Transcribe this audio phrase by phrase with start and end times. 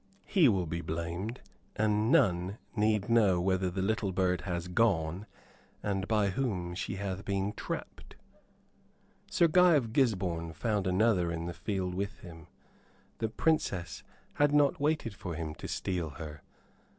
[0.25, 1.41] He will be blamed;
[1.75, 5.27] and none need know whither the little bird has gone
[5.83, 8.15] and by whom she hath been trapped."
[9.29, 12.47] Sir Guy of Gisborne found another in the field with him;
[13.19, 14.01] the Princess
[14.33, 16.41] had not waited for him to steal her.